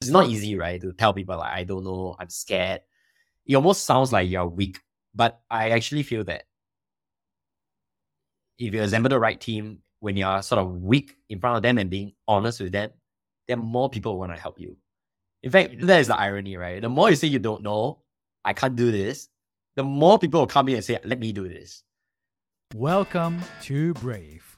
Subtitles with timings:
[0.00, 0.80] It's not easy, right?
[0.80, 2.80] To tell people like I don't know, I'm scared.
[3.44, 4.78] It almost sounds like you're weak.
[5.14, 6.44] But I actually feel that
[8.58, 11.76] if you assemble the right team, when you're sort of weak in front of them
[11.76, 12.90] and being honest with them,
[13.46, 14.76] then more people want to help you.
[15.42, 16.80] In fact, that is the irony, right?
[16.80, 17.98] The more you say you don't know,
[18.44, 19.28] I can't do this,
[19.76, 21.82] the more people will come in and say, let me do this.
[22.74, 24.56] Welcome to Brave.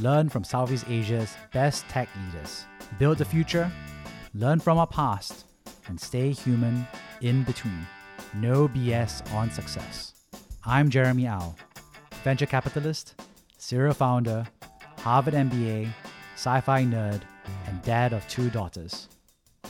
[0.00, 2.64] Learn from Southeast Asia's best tech leaders.
[2.98, 3.70] Build the future,
[4.34, 5.44] learn from our past,
[5.88, 6.86] and stay human
[7.20, 7.86] in between.
[8.34, 10.14] No BS on success.
[10.64, 11.54] I'm Jeremy Au,
[12.24, 13.20] venture capitalist,
[13.58, 14.46] serial founder,
[14.98, 15.92] Harvard MBA,
[16.34, 17.22] sci fi nerd,
[17.66, 19.08] and dad of two daughters.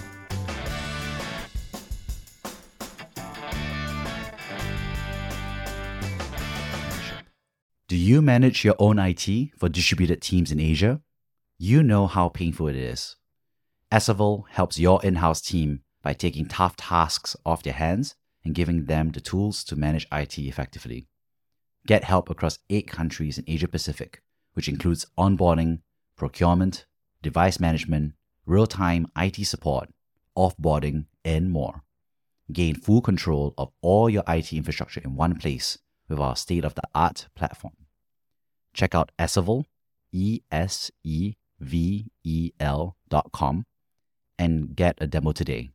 [7.87, 11.01] Do you manage your own IT for distributed teams in Asia?
[11.57, 13.15] You know how painful it is.
[13.95, 18.87] Esevel helps your in house team by taking tough tasks off their hands and giving
[18.87, 21.07] them the tools to manage IT effectively.
[21.87, 25.79] Get help across eight countries in Asia Pacific, which includes onboarding,
[26.17, 26.85] procurement,
[27.21, 29.87] device management, real time IT support,
[30.37, 31.83] offboarding, and more.
[32.51, 35.77] Gain full control of all your IT infrastructure in one place
[36.09, 37.77] with our state of the art platform.
[38.73, 39.63] Check out Esevel,
[40.11, 43.65] E S E V E L dot com,
[44.37, 45.71] and get a demo today.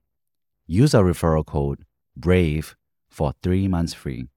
[0.66, 1.84] Use our referral code
[2.16, 2.76] BRAVE
[3.08, 4.28] for three months free.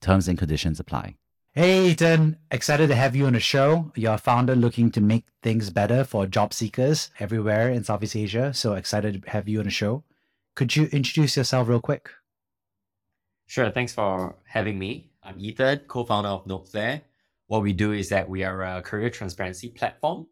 [0.00, 1.16] Terms and conditions apply.
[1.54, 3.90] Hey, Ethan, excited to have you on the show.
[3.96, 8.54] You're a founder looking to make things better for job seekers everywhere in Southeast Asia.
[8.54, 10.04] So excited to have you on the show.
[10.54, 12.10] Could you introduce yourself real quick?
[13.46, 13.70] Sure.
[13.70, 15.10] Thanks for having me.
[15.22, 17.00] I'm Ethan, co founder of NodeFlair.
[17.46, 20.26] What we do is that we are a career transparency platform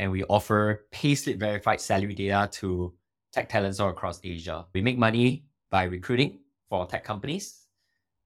[0.00, 2.94] and we offer payslip verified salary data to
[3.34, 4.66] tech talents all across Asia.
[4.72, 6.38] We make money by recruiting
[6.70, 7.66] for tech companies.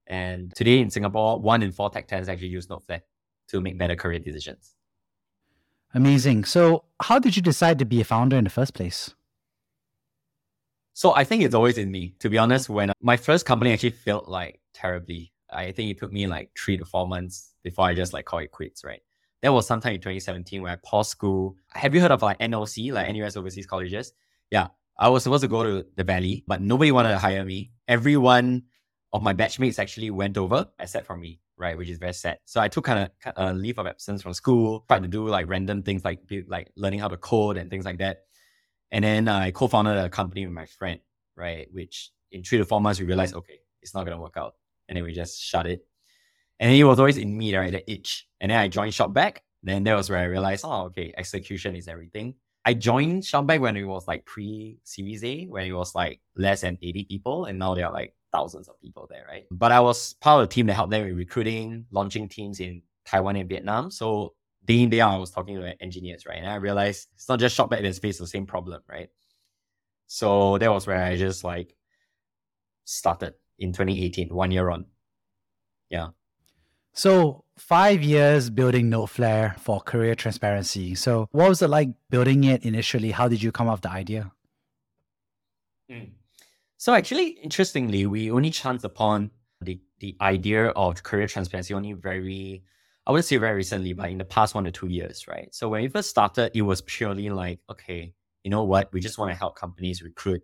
[0.07, 3.01] And today in Singapore, one in four tech talents actually use NodeFlair
[3.49, 4.75] to make better career decisions.
[5.93, 6.45] Amazing.
[6.45, 9.13] So, how did you decide to be a founder in the first place?
[10.93, 12.15] So, I think it's always in me.
[12.19, 16.13] To be honest, when my first company actually failed like terribly, I think it took
[16.13, 19.01] me like three to four months before I just like call it quits, right?
[19.45, 21.55] That was sometime in 2017 where I paused school.
[21.75, 24.11] Have you heard of like NOC, like NUS Overseas Colleges?
[24.49, 27.69] Yeah, I was supposed to go to the Valley, but nobody wanted to hire me.
[27.87, 28.63] Everyone
[29.13, 31.77] of my batchmates actually went over, except for me, right?
[31.77, 32.39] Which is very sad.
[32.45, 35.47] So I took kind of a leave of absence from school, tried to do like
[35.47, 38.23] random things like like learning how to code and things like that.
[38.89, 40.99] And then I co-founded a company with my friend,
[41.35, 41.67] right?
[41.71, 44.55] Which in three to four months we realized, okay, it's not gonna work out,
[44.89, 45.85] and then we just shut it.
[46.59, 47.71] And it was always in me, right?
[47.71, 48.27] The itch.
[48.39, 49.37] And then I joined Shopback.
[49.63, 52.35] Then that was where I realized, oh, okay, execution is everything.
[52.63, 56.61] I joined Shopback when it was like pre Series A, when it was like less
[56.61, 59.45] than 80 people, and now there are like thousands of people there, right?
[59.51, 62.81] But I was part of the team that helped them with recruiting, launching teams in
[63.05, 63.91] Taiwan and Vietnam.
[63.91, 64.33] So
[64.65, 66.39] day in, day out, I was talking to engineers, right?
[66.39, 69.09] And I realized it's not just Shopback that's faced the same problem, right?
[70.07, 71.75] So that was where I just like
[72.83, 74.85] started in 2018, one year on.
[75.89, 76.09] Yeah.
[76.95, 80.95] So five years building NodeFlair for career transparency.
[80.95, 83.11] So what was it like building it initially?
[83.11, 84.31] How did you come up with the idea?
[85.91, 86.11] Mm.
[86.77, 92.63] So actually, interestingly, we only chanced upon the, the idea of career transparency only very,
[93.05, 95.53] I wouldn't say very recently, but in the past one to two years, right?
[95.53, 98.13] So when we first started, it was purely like, okay,
[98.43, 98.93] you know what?
[98.93, 100.43] We just want to help companies recruit.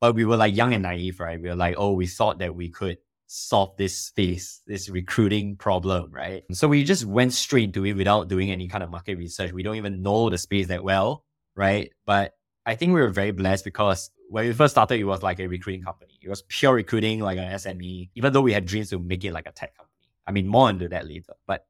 [0.00, 1.42] But we were like young and naive, right?
[1.42, 6.10] We were like, oh, we thought that we could solve this space, this recruiting problem,
[6.10, 6.44] right?
[6.52, 9.52] So we just went straight into it without doing any kind of market research.
[9.52, 11.92] We don't even know the space that well, right?
[12.06, 12.32] But
[12.64, 15.46] I think we were very blessed because when we first started, it was like a
[15.46, 16.18] recruiting company.
[16.22, 19.32] It was pure recruiting, like an SME, even though we had dreams to make it
[19.32, 20.08] like a tech company.
[20.26, 21.34] I mean, more into that later.
[21.46, 21.66] But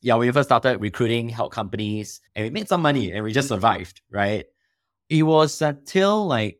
[0.00, 3.32] yeah, when we first started recruiting, help companies, and we made some money and we
[3.32, 4.46] just survived, right?
[5.10, 6.58] It was until like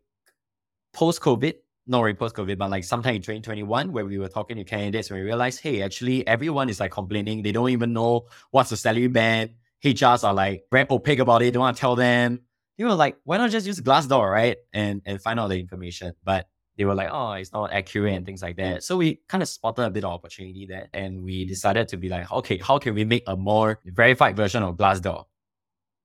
[0.93, 1.55] post COVID
[1.87, 5.11] not really post COVID, but like sometime in 2021, where we were talking to candidates,
[5.11, 7.43] and we realized, hey, actually, everyone is like complaining.
[7.43, 9.51] They don't even know what's the salary band.
[9.85, 11.53] HRs are like very opaque about it.
[11.53, 12.41] Don't want to tell them.
[12.77, 14.57] you were like, why not just use Glassdoor, right?
[14.73, 16.13] And and find out the information.
[16.23, 18.83] But they were like, oh, it's not accurate and things like that.
[18.83, 20.89] So we kind of spotted a bit of opportunity there.
[20.95, 24.63] And we decided to be like, okay, how can we make a more verified version
[24.63, 25.25] of Glassdoor?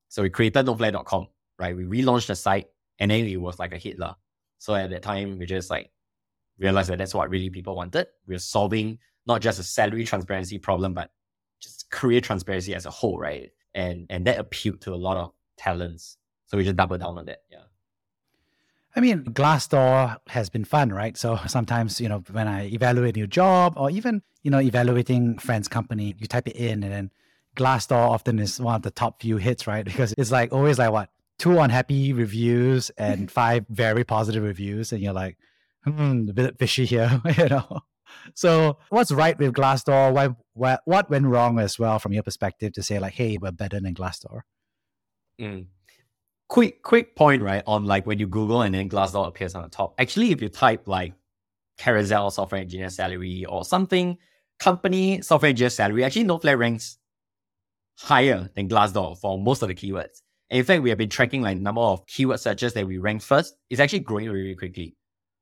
[0.09, 1.27] So we created nodeflair.com,
[1.59, 1.75] right?
[1.75, 2.67] We relaunched the site
[2.99, 3.97] and then it was like a hit.
[4.57, 5.91] So at that time, we just like
[6.57, 8.07] realized that that's what really people wanted.
[8.27, 11.11] We are solving not just a salary transparency problem, but
[11.61, 13.51] just career transparency as a whole, right?
[13.73, 16.17] And and that appealed to a lot of talents.
[16.47, 17.39] So we just doubled down on that.
[17.51, 17.59] Yeah.
[18.95, 21.17] I mean, Glassdoor has been fun, right?
[21.17, 25.37] So sometimes, you know, when I evaluate a new job or even, you know, evaluating
[25.39, 27.11] friends' company, you type it in and then
[27.57, 29.85] Glassdoor often is one of the top few hits, right?
[29.95, 35.01] Because it's like always like what two unhappy reviews and five very positive reviews, and
[35.01, 35.37] you're like,
[35.83, 37.81] hmm, a bit fishy here, you know.
[38.33, 40.13] So what's right with Glassdoor?
[40.13, 43.51] Why, what, what went wrong as well from your perspective to say like, hey, we're
[43.51, 44.41] better than Glassdoor?
[45.39, 45.67] Mm.
[46.47, 47.63] Quick, quick point, right?
[47.67, 49.95] On like when you Google and then Glassdoor appears on the top.
[49.97, 51.13] Actually, if you type like
[51.79, 54.17] Carousell software engineer salary or something,
[54.59, 56.97] company software engineer salary, actually NodeFlair ranks
[57.97, 60.21] higher than Glassdoor for most of the keywords.
[60.55, 63.57] In fact, we have been tracking like number of keyword searches that we rank first.
[63.69, 64.95] It's actually growing really quickly.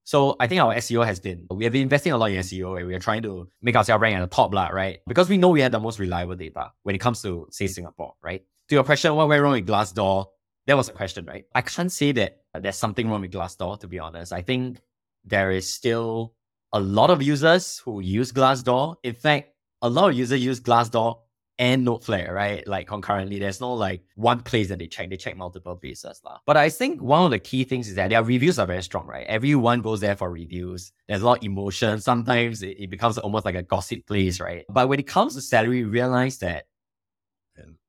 [0.05, 2.79] So I think our SEO has been, we have been investing a lot in SEO
[2.79, 5.01] and we are trying to make ourselves rank at the top, lah, right?
[5.07, 8.15] Because we know we have the most reliable data when it comes to, say, Singapore,
[8.23, 8.43] right?
[8.69, 10.25] To your question, what went wrong with Glassdoor?
[10.65, 11.45] That was a question, right?
[11.53, 14.33] I can't say that there's something wrong with Glassdoor, to be honest.
[14.33, 14.79] I think
[15.23, 16.33] there is still
[16.73, 18.95] a lot of users who use Glassdoor.
[19.03, 19.49] In fact,
[19.83, 21.19] a lot of users use Glassdoor
[21.59, 22.67] and NodeFlair, right?
[22.67, 25.09] Like concurrently, there's no like one place that they check.
[25.09, 26.19] They check multiple places.
[26.25, 26.39] Lah.
[26.45, 29.05] But I think one of the key things is that their reviews are very strong,
[29.05, 29.25] right?
[29.27, 30.91] Everyone goes there for reviews.
[31.07, 31.99] There's a lot of emotion.
[32.01, 34.65] Sometimes it, it becomes almost like a gossip place, right?
[34.69, 36.65] But when it comes to salary, realize that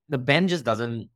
[0.08, 1.08] the band just doesn't,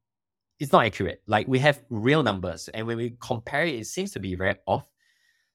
[0.58, 1.22] it's not accurate.
[1.26, 2.68] Like we have real numbers.
[2.68, 4.86] And when we compare it, it seems to be very off.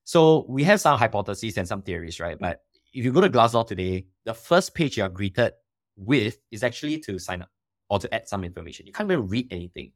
[0.04, 2.38] So we have some hypotheses and some theories, right?
[2.40, 2.62] But
[2.94, 5.54] if you go to Glassdoor today, the first page you are greeted
[5.96, 7.50] with is actually to sign up
[7.90, 8.88] or to add some information.
[8.88, 9.92] You can't even read anything.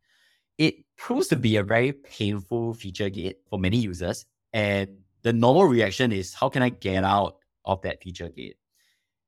[0.57, 4.25] It proves to be a very painful feature gate for many users.
[4.53, 8.57] And the normal reaction is, how can I get out of that feature gate?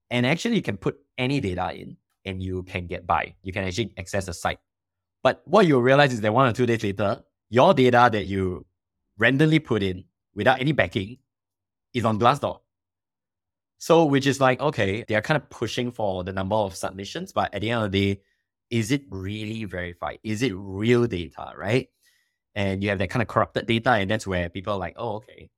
[0.10, 3.36] And actually, you can put any data in and you can get by.
[3.44, 4.60] You can actually access the site.
[5.21, 8.66] But what you'll realize is that one or two days later, your data that you
[9.18, 11.18] randomly put in without any backing
[11.94, 12.60] is on Glassdoor.
[13.80, 17.54] So, which is like, okay, they're kind of pushing for the number of submissions, but
[17.54, 18.22] at the end of the day,
[18.70, 20.20] is it really verified?
[20.22, 21.90] Is it real data, right?
[22.54, 25.16] And you have that kind of corrupted data, and that's where people are like, oh,
[25.16, 25.50] okay,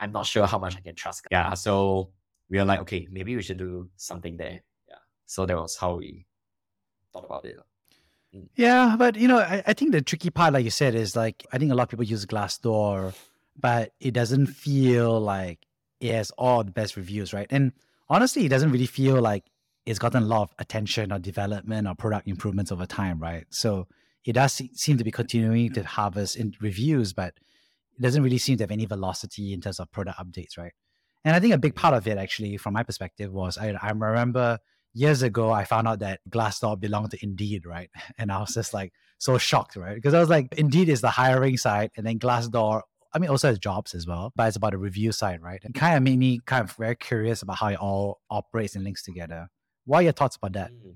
[0.00, 1.26] I'm not sure how much I can trust.
[1.30, 1.54] Yeah.
[1.54, 2.10] So
[2.50, 4.60] we are like, okay, maybe we should do something there.
[4.88, 4.96] Yeah.
[5.26, 6.26] So that was how we
[7.12, 7.56] thought about it.
[8.34, 8.48] Mm.
[8.56, 11.46] Yeah, but you know, I, I think the tricky part, like you said, is like
[11.52, 13.14] I think a lot of people use Glassdoor,
[13.56, 15.67] but it doesn't feel like
[16.00, 17.46] it has all the best reviews, right?
[17.50, 17.72] And
[18.08, 19.44] honestly, it doesn't really feel like
[19.86, 23.46] it's gotten a lot of attention or development or product improvements over time, right?
[23.50, 23.88] So
[24.24, 27.34] it does seem to be continuing to harvest in reviews, but
[27.98, 30.72] it doesn't really seem to have any velocity in terms of product updates, right?
[31.24, 33.90] And I think a big part of it, actually, from my perspective, was I, I
[33.90, 34.58] remember
[34.94, 37.90] years ago I found out that Glassdoor belonged to Indeed, right?
[38.18, 39.94] And I was just like so shocked, right?
[39.94, 42.82] Because I was like, Indeed is the hiring site, and then Glassdoor
[43.18, 45.60] I mean, also has jobs as well, but it's about the review side, right?
[45.64, 48.84] It kind of made me kind of very curious about how it all operates and
[48.84, 49.48] links together.
[49.86, 50.70] What are your thoughts about that?
[50.70, 50.94] Mm.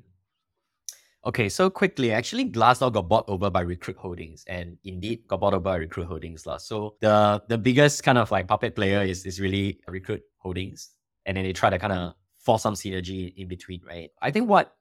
[1.26, 5.52] Okay, so quickly, actually, Glassdoor got bought over by Recruit Holdings, and Indeed got bought
[5.52, 6.46] over by Recruit Holdings.
[6.46, 6.58] La.
[6.58, 10.90] So the the biggest kind of like puppet player is is really Recruit Holdings,
[11.26, 14.10] and then they try to kind of force some synergy in between, right?
[14.20, 14.76] I think what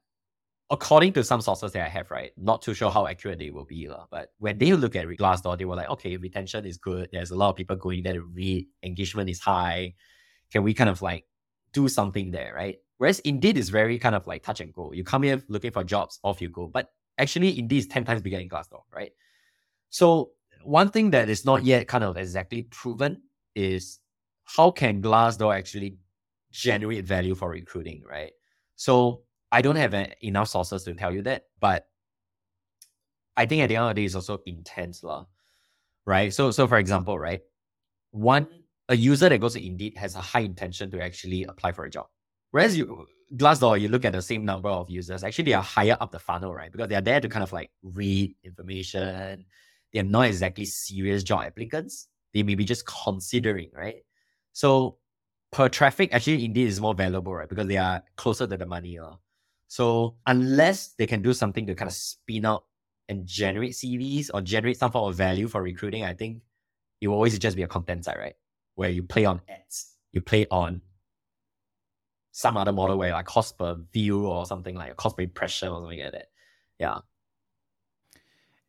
[0.70, 3.64] according to some sources that I have, right, not too sure how accurate they will
[3.64, 7.10] be, but when they look at Glassdoor, they were like, okay, retention is good.
[7.12, 8.66] There's a lot of people going there to read.
[8.82, 9.94] Engagement is high.
[10.50, 11.26] Can we kind of like
[11.72, 12.78] do something there, right?
[12.98, 14.92] Whereas Indeed is very kind of like touch and go.
[14.92, 16.68] You come here looking for jobs, off you go.
[16.68, 19.12] But actually, Indeed is 10 times bigger than Glassdoor, right?
[19.90, 20.30] So
[20.62, 23.22] one thing that is not yet kind of exactly proven
[23.54, 23.98] is
[24.44, 25.98] how can Glassdoor actually
[26.50, 28.32] generate value for recruiting, right?
[28.76, 31.86] So I don't have enough sources to tell you that, but
[33.36, 35.26] I think at the end of the day, it's also intense, lah.
[36.04, 36.32] Right.
[36.32, 37.42] So, so for example, right,
[38.10, 38.48] one
[38.88, 41.90] a user that goes to Indeed has a high intention to actually apply for a
[41.90, 42.06] job.
[42.50, 43.06] Whereas you
[43.36, 46.18] Glassdoor, you look at the same number of users, actually they are higher up the
[46.18, 46.70] funnel, right?
[46.70, 49.46] Because they are there to kind of like read information.
[49.92, 52.08] They're not exactly serious job applicants.
[52.34, 54.04] They may be just considering, right?
[54.52, 54.98] So
[55.50, 57.48] per traffic, actually Indeed is more valuable, right?
[57.48, 58.98] Because they are closer to the money.
[58.98, 59.12] Uh.
[59.72, 62.64] So unless they can do something to kind of spin out
[63.08, 66.42] and generate CVs or generate some form of value for recruiting, I think
[67.00, 68.34] it will always just be a content side, right?
[68.74, 70.82] Where you play on ads, you play on
[72.32, 75.68] some other model where like cost per view or something like a cost per impression
[75.70, 76.28] or something like that.
[76.78, 76.98] Yeah.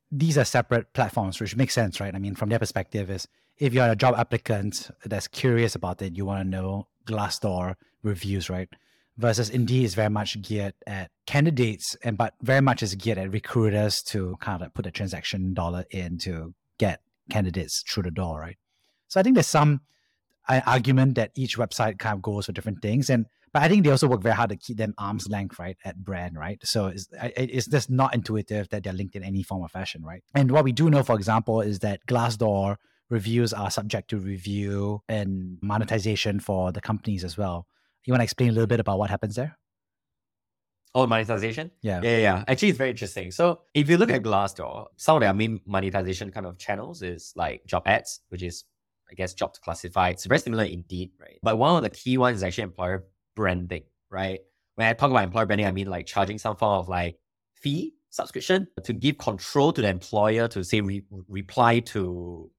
[0.09, 2.15] These are separate platforms, which makes sense, right?
[2.15, 6.15] I mean, from their perspective, is if you're a job applicant that's curious about it,
[6.15, 8.69] you want to know Glassdoor reviews, right?
[9.15, 13.31] Versus Indeed is very much geared at candidates, and but very much is geared at
[13.31, 18.11] recruiters to kind of like put a transaction dollar in to get candidates through the
[18.11, 18.57] door, right?
[19.07, 19.81] So I think there's some
[20.49, 23.83] uh, argument that each website kind of goes for different things, and but I think
[23.83, 26.59] they also work very hard to keep them arm's length, right, at brand, right?
[26.65, 30.23] So it's it's just not intuitive that they're linked in any form of fashion, right?
[30.33, 32.77] And what we do know, for example, is that Glassdoor
[33.11, 37.67] reviews are subject to review and monetization for the companies as well.
[38.05, 39.57] You want to explain a little bit about what happens there?
[40.95, 41.71] Oh, monetization?
[41.81, 42.01] Yeah.
[42.03, 42.43] Yeah, yeah.
[42.47, 43.31] Actually, it's very interesting.
[43.31, 47.33] So if you look at Glassdoor, some of their main monetization kind of channels is
[47.35, 48.65] like job ads, which is,
[49.09, 50.13] I guess, job classified.
[50.13, 51.39] It's very similar indeed, right?
[51.41, 53.05] But one of the key ones is actually employer
[53.35, 54.39] branding, right?
[54.75, 57.17] When I talk about employer branding, I mean like charging some form of like
[57.55, 62.51] fee subscription to give control to the employer to say re- reply to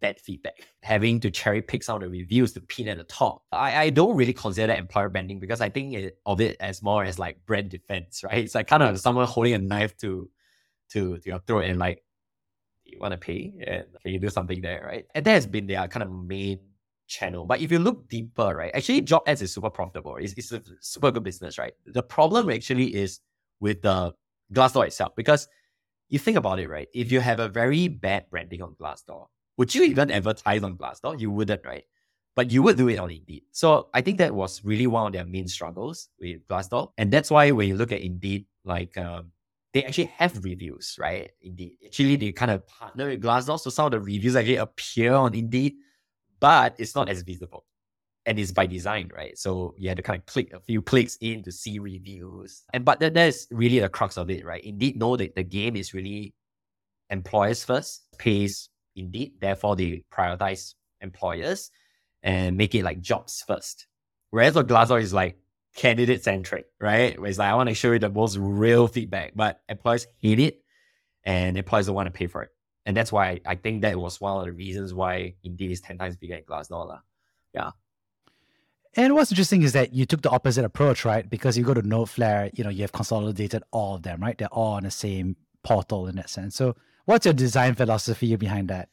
[0.00, 3.42] bad feedback, having to cherry pick some of the reviews to pin at the top.
[3.52, 6.82] I, I don't really consider that employer branding because I think it, of it as
[6.82, 8.44] more as like brand defense, right?
[8.44, 10.30] It's like kind of someone holding a knife to
[10.90, 12.02] to, to your throat and like,
[12.84, 15.06] you want to pay and can you do something there, right?
[15.14, 16.60] And that has been their kind of main
[17.08, 17.44] channel.
[17.44, 20.16] But if you look deeper, right, actually job ads is super profitable.
[20.16, 21.72] It's, it's a super good business, right?
[21.86, 23.20] The problem actually is
[23.58, 24.14] with the
[24.52, 25.48] Glassdoor itself because
[26.08, 26.86] you think about it, right?
[26.94, 29.26] If you have a very bad branding on Glassdoor,
[29.56, 31.18] would you even advertise on Glassdoor?
[31.18, 31.84] You wouldn't, right?
[32.34, 33.44] But you would do it on Indeed.
[33.52, 36.92] So I think that was really one of their main struggles with Glassdoor.
[36.98, 39.32] And that's why when you look at Indeed, like um,
[39.72, 41.30] they actually have reviews, right?
[41.40, 41.78] Indeed.
[41.84, 43.58] Actually, they kind of partner with Glassdoor.
[43.58, 45.76] So some of the reviews actually appear on Indeed,
[46.38, 47.64] but it's not as visible.
[48.26, 49.38] And it's by design, right?
[49.38, 52.64] So you had to kind of click a few clicks in to see reviews.
[52.74, 54.62] And but that, that's really the crux of it, right?
[54.64, 56.34] Indeed, know that the game is really
[57.08, 59.34] employers first, pays Indeed.
[59.40, 61.70] Therefore, they prioritize employers
[62.22, 63.86] and make it like jobs first.
[64.30, 65.38] Whereas the Glassdoor is like
[65.76, 67.18] candidate centric, right?
[67.20, 70.40] Where it's like, I want to show you the most real feedback, but employers hate
[70.40, 70.62] it
[71.24, 72.50] and employers don't want to pay for it.
[72.86, 75.98] And that's why I think that was one of the reasons why Indeed is 10
[75.98, 77.00] times bigger than Glassdoor.
[77.52, 77.70] Yeah.
[78.94, 81.28] And what's interesting is that you took the opposite approach, right?
[81.28, 84.38] Because you go to NodeFlair, you know, you have consolidated all of them, right?
[84.38, 86.56] They're all on the same portal in that sense.
[86.56, 86.76] So
[87.06, 88.88] What's your design philosophy behind that?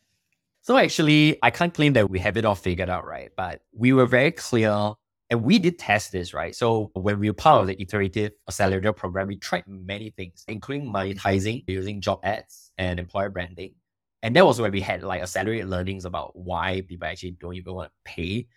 [0.62, 3.32] So actually, I can't claim that we have it all figured out, right?
[3.36, 4.94] But we were very clear
[5.32, 6.56] and we did test this, right?
[6.56, 10.94] So when we were part of the iterative accelerator program, we tried many things, including
[10.94, 13.74] monetizing using job ads and employer branding.
[14.22, 17.74] And that was where we had like accelerated learnings about why people actually don't even
[17.74, 18.48] want to pay.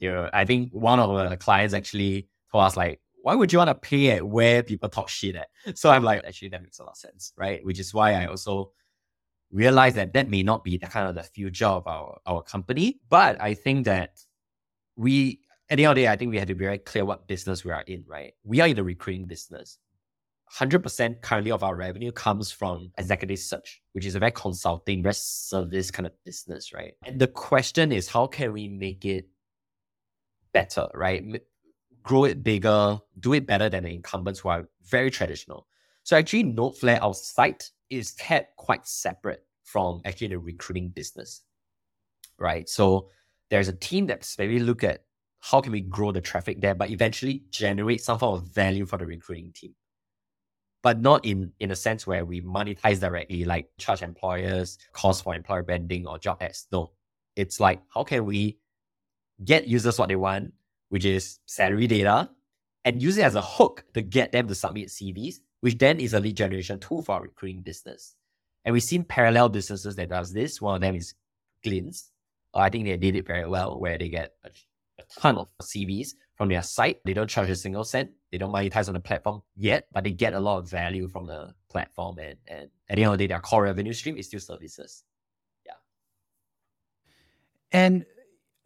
[0.00, 3.58] You know, I think one of the clients actually told us like, why would you
[3.58, 5.46] want to pay at where people talk shit at?
[5.78, 7.64] So I'm like, actually, that makes a lot of sense, right?
[7.64, 8.72] Which is why I also
[9.50, 13.00] realize that that may not be the kind of the future of our, our company.
[13.08, 14.20] But I think that
[14.96, 17.04] we, at the end of the day, I think we have to be very clear
[17.04, 18.32] what business we are in, right?
[18.44, 19.78] We are in the recruiting business.
[20.54, 25.14] 100% currently of our revenue comes from executive search, which is a very consulting, very
[25.14, 26.94] service kind of business, right?
[27.04, 29.28] And the question is, how can we make it
[30.52, 31.24] better, right?
[32.02, 35.66] Grow it bigger, do it better than the incumbents who are very traditional.
[36.06, 41.42] So actually, NodeFlair, our site is kept quite separate from actually the recruiting business,
[42.38, 42.68] right?
[42.68, 43.08] So
[43.50, 45.02] there's a team that's maybe look at
[45.40, 48.98] how can we grow the traffic there, but eventually generate some form of value for
[48.98, 49.74] the recruiting team.
[50.80, 55.34] But not in in a sense where we monetize directly, like charge employers, cost for
[55.34, 56.68] employer branding or job ads.
[56.70, 56.92] No,
[57.34, 58.58] it's like how can we
[59.44, 60.52] get users what they want,
[60.88, 62.30] which is salary data,
[62.84, 66.14] and use it as a hook to get them to submit CVs which then is
[66.14, 68.14] a lead generation tool for our recruiting business.
[68.64, 70.62] And we've seen parallel businesses that does this.
[70.62, 71.14] One of them is
[71.64, 72.12] Glints.
[72.54, 74.50] Uh, I think they did it very well, where they get a,
[75.00, 77.00] a ton of CVs from their site.
[77.04, 78.10] They don't charge a single cent.
[78.30, 81.26] They don't monetize on the platform yet, but they get a lot of value from
[81.26, 82.18] the platform.
[82.20, 85.02] And, and at the end of the day, their core revenue stream is still services.
[85.66, 85.72] Yeah.
[87.72, 88.06] And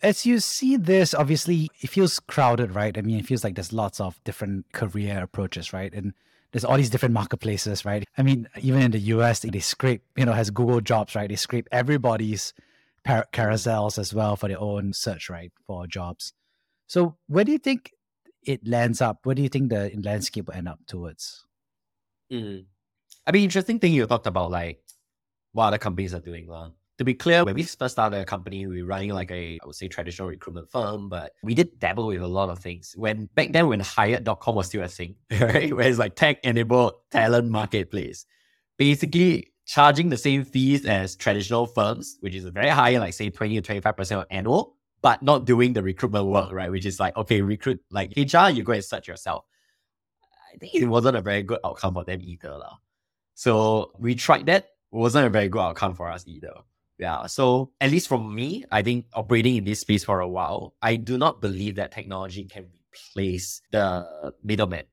[0.02, 2.99] as you see this, obviously it feels crowded, right?
[2.99, 5.95] I mean, it feels like there's lots of different career approaches, right?
[5.95, 6.12] And
[6.52, 8.04] there's all these different marketplaces, right?
[8.19, 11.28] I mean, even in the US, they scrape, you know, has Google Jobs, right?
[11.28, 12.52] They scrape everybody's
[13.04, 16.33] par- carousels as well for their own search, right, for jobs.
[16.87, 17.92] So, where do you think
[18.42, 19.21] it lands up?
[19.25, 21.47] Where do you think the landscape will end up towards?
[22.33, 22.64] Mm.
[23.26, 24.83] I mean, interesting thing you talked about like
[25.52, 26.50] what other companies are doing.
[26.50, 26.71] Uh.
[27.00, 29.66] To be clear, when we first started a company, we were running like a, I
[29.66, 32.92] would say, traditional recruitment firm, but we did dabble with a lot of things.
[32.95, 35.75] When back then, when Hired.com was still a thing, right?
[35.75, 38.26] Where it's like tech enabled talent marketplace.
[38.76, 43.62] Basically, charging the same fees as traditional firms, which is very high, like say 20
[43.62, 46.71] to 25% of annual, but not doing the recruitment work, right?
[46.71, 49.47] Which is like, okay, recruit like HR, you go and search yourself.
[50.54, 52.59] I think it wasn't a very good outcome for them either.
[52.59, 52.76] La.
[53.37, 54.64] So we tried that.
[54.64, 56.52] It wasn't a very good outcome for us either.
[57.00, 57.26] Yeah.
[57.26, 60.97] So at least for me, I think operating in this space for a while, I
[60.97, 64.85] do not believe that technology can replace the middleman.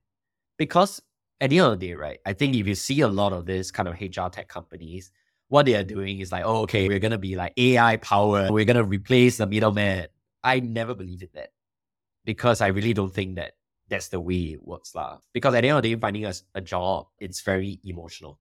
[0.57, 1.01] Because
[1.41, 3.45] at the end of the day, right, I think if you see a lot of
[3.45, 5.11] this kind of HR tech companies,
[5.49, 8.65] what they are doing is like, oh, okay, we're gonna be like AI powered, we're
[8.65, 10.07] gonna replace the middleman.
[10.43, 11.49] I never believe in that.
[12.23, 13.53] Because I really don't think that
[13.89, 14.95] that's the way it works.
[14.95, 15.17] La.
[15.33, 18.39] Because at the end of the day, finding a, a job, it's very emotional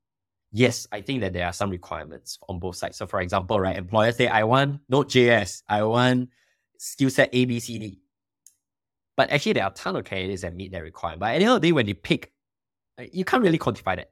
[0.52, 2.96] yes, I think that there are some requirements on both sides.
[2.96, 6.30] So, for example, right, employers say, I want Node.js, I want
[6.78, 8.00] skill set A, B, C, D.
[9.16, 11.20] But actually, there are a ton of candidates that meet that requirement.
[11.20, 12.32] But at the end of the day, when they pick,
[13.12, 14.10] you can't really quantify that.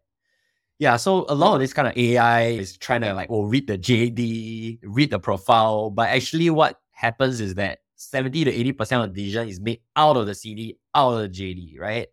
[0.78, 3.66] Yeah, so a lot of this kind of AI is trying to like, oh, read
[3.66, 5.90] the JD, read the profile.
[5.90, 10.16] But actually, what happens is that 70 to 80% of the decision is made out
[10.16, 12.08] of the CD, out of the JD, right?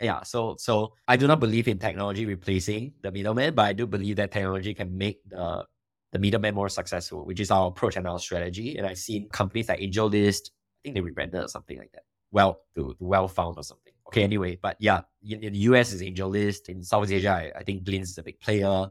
[0.00, 3.86] Yeah, so so I do not believe in technology replacing the middleman, but I do
[3.86, 5.64] believe that technology can make the
[6.12, 8.76] the middleman more successful, which is our approach and our strategy.
[8.76, 12.04] And I've seen companies like AngelList, I think they rebranded or something like that.
[12.30, 13.92] Well, to, to Wellfound or something.
[14.08, 16.68] Okay, anyway, but yeah, in, in the US is AngelList.
[16.68, 18.88] In Southeast Asia, I, I think Glints is a big player.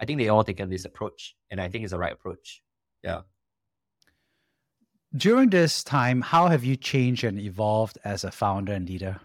[0.00, 2.62] I think they all taken this approach, and I think it's the right approach.
[3.02, 3.20] Yeah.
[5.14, 9.20] During this time, how have you changed and evolved as a founder and leader?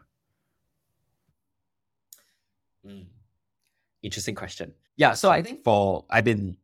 [2.88, 3.06] Mm.
[4.04, 4.74] Interesting question.
[4.96, 6.58] Yeah, so I think for I've been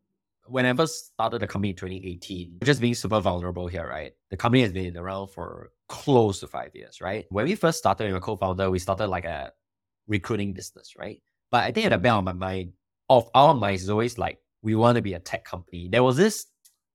[0.48, 4.14] when I first started the company in 2018, just being super vulnerable here, right?
[4.30, 7.26] The company has been around for close to five years, right?
[7.30, 9.54] When we first started with a co-founder, we started like a
[10.08, 11.22] recruiting business, right?
[11.50, 12.74] But I think at the back of my mind,
[13.10, 15.88] of our minds is always like we want to be a tech company.
[15.92, 16.48] There was this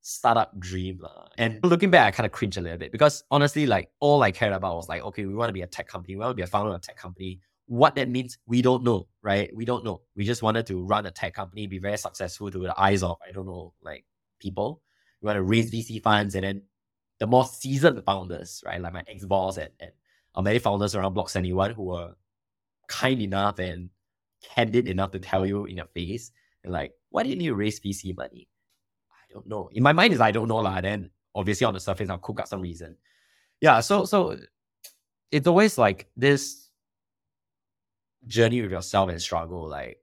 [0.03, 1.01] startup dream.
[1.05, 4.23] Uh, and looking back, I kind of cringe a little bit because honestly, like all
[4.23, 6.17] I cared about was like, okay, we want to be a tech company.
[6.17, 7.41] We want to be a founder of a tech company.
[7.69, 9.55] What that means, we don't know, right?
[9.55, 10.01] We don't know.
[10.17, 13.19] We just wanted to run a tech company, be very successful to the eyes of,
[13.27, 14.05] I don't know, like
[14.41, 14.81] people.
[15.21, 16.63] We want to raise VC funds and then
[17.19, 18.81] the more seasoned founders, right?
[18.81, 19.91] Like my ex-boss and, and
[20.35, 22.15] our many founders around Block 71 who were
[22.89, 23.91] kind enough and
[24.43, 26.33] candid enough to tell you in your face,
[26.65, 28.49] like, why didn't you raise VC money?
[29.11, 29.69] I don't know.
[29.73, 30.81] In my mind is I don't know lah.
[30.81, 32.97] Then obviously on the surface I'll cook up some reason.
[33.61, 34.39] Yeah, so so
[35.31, 36.68] it's always like this
[38.29, 39.99] journey with yourself and struggle like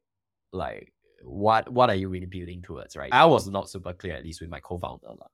[0.52, 0.92] like
[1.24, 3.14] what what are you really building towards right?
[3.14, 5.28] I was not super clear at least with my co-founder la.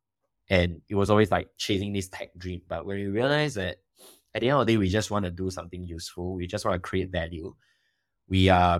[0.49, 2.62] and it was always like chasing this tech dream.
[2.67, 3.77] But when we realized that
[4.34, 6.65] at the end of the day we just want to do something useful we just
[6.65, 7.54] want to create value
[8.30, 8.80] we are uh,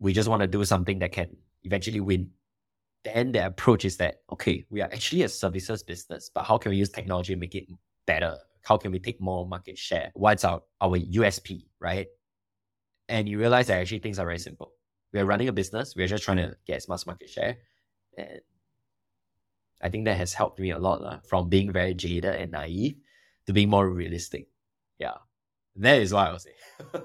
[0.00, 2.30] we just want to do something that can eventually win.
[3.04, 6.70] Then the approach is that okay we are actually a services business but how can
[6.70, 7.66] we use technology to make it
[8.06, 8.36] better?
[8.62, 10.10] How can we take more market share?
[10.14, 12.06] What's our our usp right
[13.08, 14.72] and you realize that actually things are very simple.
[15.12, 15.94] We are running a business.
[15.96, 17.58] We're just trying to get as much market share.
[18.16, 18.40] And
[19.80, 22.96] I think that has helped me a lot uh, from being very jaded and naive
[23.46, 24.48] to being more realistic.
[24.98, 25.14] Yeah.
[25.76, 26.54] That is what I would say.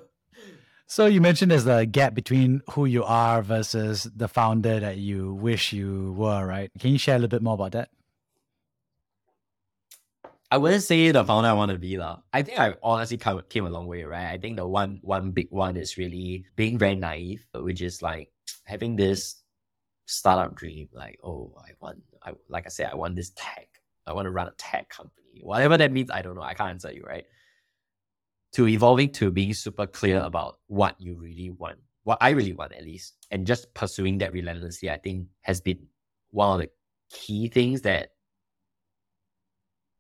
[0.88, 5.36] so you mentioned there's a gap between who you are versus the founder that you
[5.36, 6.72] wish you were, right?
[6.80, 7.90] Can you share a little bit more about that?
[10.54, 11.98] I wouldn't say the founder I want to be.
[11.98, 12.20] La.
[12.32, 14.28] I think I honestly came a long way, right?
[14.28, 18.30] I think the one one big one is really being very naive, which is like
[18.66, 19.42] having this
[20.06, 23.68] startup dream, like, oh, I want I like I said, I want this tech.
[24.06, 25.42] I want to run a tech company.
[25.42, 26.44] Whatever that means, I don't know.
[26.44, 27.26] I can't answer you, right?
[28.52, 32.74] To evolving to being super clear about what you really want, what I really want
[32.74, 35.88] at least, and just pursuing that relentlessly, I think has been
[36.30, 36.70] one of the
[37.10, 38.13] key things that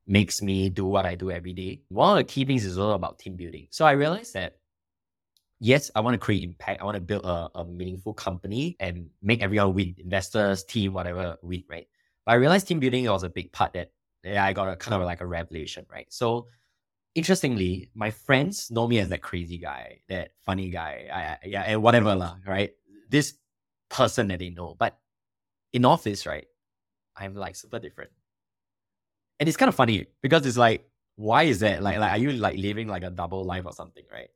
[0.05, 1.81] makes me do what I do every day.
[1.89, 3.67] One of the key things is all about team building.
[3.71, 4.57] So I realized that
[5.59, 6.81] yes, I want to create impact.
[6.81, 11.37] I want to build a, a meaningful company and make everyone win, investors, team, whatever
[11.41, 11.87] win, right?
[12.25, 13.91] But I realized team building was a big part that
[14.23, 16.07] yeah, I got a kind of like a revelation, right?
[16.09, 16.47] So
[17.15, 21.81] interestingly, my friends know me as that crazy guy, that funny guy, I, yeah, and
[21.81, 22.71] whatever lah, right?
[23.09, 23.35] This
[23.89, 24.75] person that they know.
[24.77, 24.97] But
[25.71, 26.45] in office, right,
[27.15, 28.11] I'm like super different
[29.43, 31.83] and it's kind of funny because it's like, why is that?
[31.83, 34.29] Like, like, are you like living like a double life or something, right?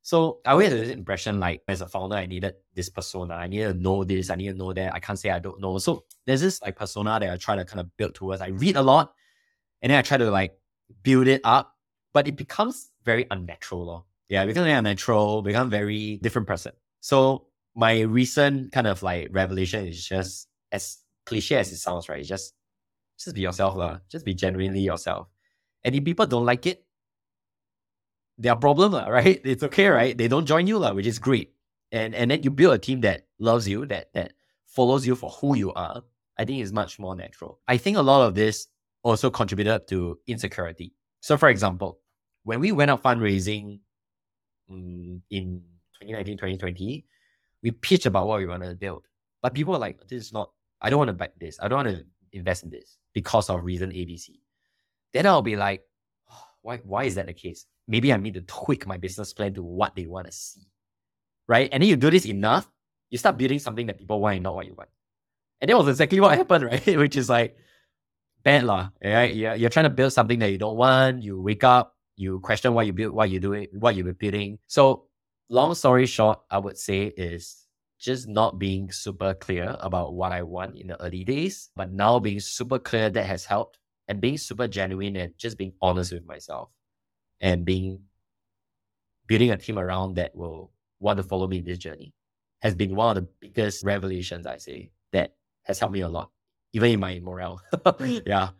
[0.00, 3.34] So I always had this impression like as a founder, I needed this persona.
[3.34, 4.94] I needed to know this, I need to know that.
[4.94, 5.76] I can't say I don't know.
[5.76, 8.40] So there's this like persona that I try to kind of build towards.
[8.40, 9.12] I read a lot
[9.82, 10.56] and then I try to like
[11.02, 11.76] build it up,
[12.14, 13.84] but it becomes very unnatural.
[13.84, 14.04] Lor.
[14.30, 16.72] Yeah, it becomes very unnatural, become very different person.
[17.02, 22.20] So my recent kind of like revelation is just as cliche as it sounds, right?
[22.20, 22.54] It's just
[23.18, 23.98] just be yourself, lah.
[24.08, 25.28] Just be genuinely yourself.
[25.84, 26.84] And if people don't like it,
[28.38, 29.40] their problem, right?
[29.44, 30.16] It's okay, right?
[30.16, 31.52] They don't join you, which is great.
[31.92, 34.32] And and then you build a team that loves you, that that
[34.66, 36.02] follows you for who you are.
[36.38, 37.60] I think it's much more natural.
[37.66, 38.66] I think a lot of this
[39.02, 40.92] also contributed to insecurity.
[41.20, 42.00] So, for example,
[42.42, 43.80] when we went out fundraising
[44.70, 45.62] um, in
[46.00, 47.06] 2019, 2020,
[47.62, 49.04] we pitched about what we wanted to build.
[49.40, 50.50] But people were like, this is not,
[50.82, 51.58] I don't want to buy this.
[51.60, 54.36] I don't want to invest in this because of reason ABC.
[55.14, 55.80] Then I'll be like,
[56.60, 57.64] why, why is that the case?
[57.88, 60.66] maybe I need to tweak my business plan to what they want to see.
[61.48, 61.68] Right.
[61.72, 62.68] And then you do this enough,
[63.10, 64.90] you start building something that people want and not what you want.
[65.60, 66.86] And that was exactly what happened, right?
[66.98, 67.56] Which is like
[68.42, 68.90] bad lah.
[69.02, 69.34] Right?
[69.34, 71.22] You're, you're trying to build something that you don't want.
[71.22, 74.58] You wake up, you question what you build, what you're doing, what you're building.
[74.66, 75.06] So
[75.48, 77.65] long story short, I would say is
[77.98, 82.18] just not being super clear about what I want in the early days, but now
[82.18, 83.78] being super clear that has helped
[84.08, 86.68] and being super genuine and just being honest with myself
[87.40, 88.00] and being
[89.26, 92.12] building a team around that will want to follow me in this journey
[92.62, 96.30] has been one of the biggest revelations I say that has helped me a lot,
[96.72, 97.60] even in my morale.
[98.00, 98.50] yeah.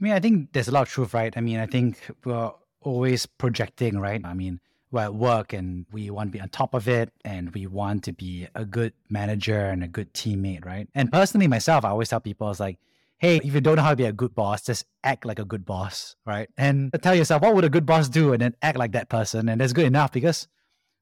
[0.00, 1.32] mean, I think there's a lot of truth, right?
[1.36, 4.20] I mean, I think we're always projecting, right?
[4.24, 4.60] I mean,
[4.94, 8.04] we're at work and we want to be on top of it and we want
[8.04, 10.88] to be a good manager and a good teammate, right?
[10.94, 12.78] And personally, myself, I always tell people, it's like,
[13.18, 15.44] hey, if you don't know how to be a good boss, just act like a
[15.44, 16.48] good boss, right?
[16.56, 18.32] And tell yourself, what would a good boss do?
[18.32, 19.48] And then act like that person.
[19.48, 20.46] And that's good enough because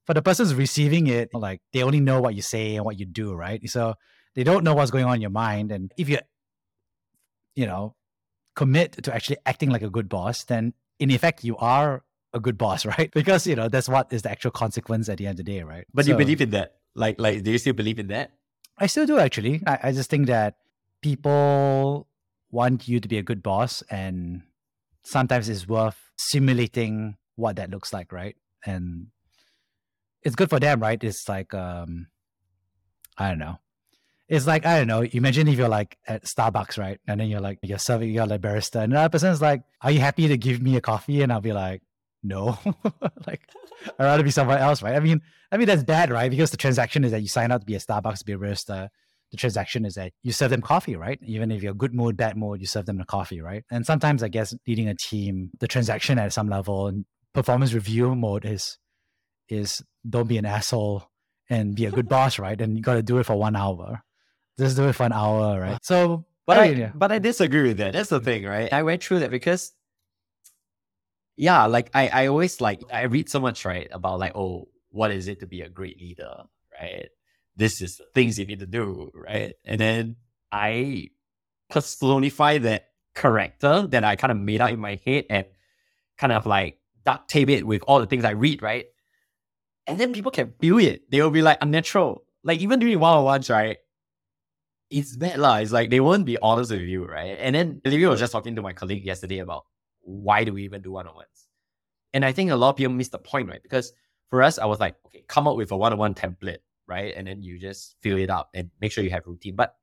[0.07, 3.05] for the person's receiving it, like they only know what you say and what you
[3.05, 3.61] do, right?
[3.68, 3.94] So
[4.35, 5.70] they don't know what's going on in your mind.
[5.70, 6.18] And if you,
[7.55, 7.94] you know,
[8.57, 12.02] commit to actually acting like a good boss, then in effect, you are
[12.33, 13.11] a good boss, right?
[13.12, 15.62] Because, you know, that's what is the actual consequence at the end of the day,
[15.62, 15.87] right?
[15.92, 16.77] But so, you believe in that?
[16.95, 18.33] Like, like, do you still believe in that?
[18.79, 19.62] I still do actually.
[19.66, 20.57] I, I just think that
[21.03, 22.09] people
[22.51, 24.42] want you to be a good boss and
[25.05, 29.07] sometimes it's worth simulating what that looks like right and
[30.23, 32.07] it's good for them right it's like um
[33.18, 33.59] i don't know
[34.29, 37.40] it's like i don't know imagine if you're like at starbucks right and then you're
[37.40, 40.62] like you're serving you're like barista and that person's like are you happy to give
[40.62, 41.83] me a coffee and i'll be like
[42.22, 42.58] no
[43.26, 43.42] like
[43.98, 46.56] i'd rather be somewhere else right i mean i mean that's bad right because the
[46.56, 48.88] transaction is that you sign up to be a starbucks to be a barista
[49.32, 51.18] the transaction is that you serve them coffee, right?
[51.22, 53.64] Even if you're good mood, bad mood, you serve them the coffee, right?
[53.70, 58.14] And sometimes I guess leading a team, the transaction at some level and performance review
[58.14, 58.78] mode is
[59.48, 61.08] is don't be an asshole
[61.48, 62.61] and be a good boss, right?
[62.61, 64.02] And you got to do it for one hour.
[64.58, 65.78] Just do it for an hour, right?
[65.82, 67.94] So, but I, I but I disagree with that.
[67.94, 68.70] That's the thing, right?
[68.70, 69.72] I went through that because,
[71.37, 75.11] yeah, like I I always like I read so much right about like oh what
[75.11, 76.45] is it to be a great leader,
[76.81, 77.09] right?
[77.57, 79.55] this is the things you need to do, right?
[79.64, 80.16] And then
[80.51, 81.09] I
[81.71, 85.47] personify that character that I kind of made out in my head and
[86.18, 88.87] kind of like duct tape it with all the things I read, right?
[89.87, 91.11] And then people can feel it.
[91.11, 92.25] They will be like unnatural.
[92.45, 93.79] Like even during one on ones, right?
[94.90, 95.57] It's bad lah.
[95.57, 97.37] It's like they won't be honest with you, right?
[97.40, 99.64] And then Olivia was just talking to my colleague yesterday about
[100.02, 101.48] why do we even do one on ones?
[102.14, 103.62] And I think a lot of people miss the point, right?
[103.62, 103.92] Because
[104.28, 107.14] for us, I was like, okay, come up with a one on one template right?
[107.16, 109.56] And then you just fill it up and make sure you have routine.
[109.56, 109.74] But